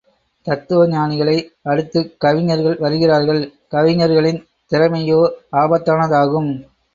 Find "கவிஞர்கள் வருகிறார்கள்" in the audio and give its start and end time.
2.19-3.41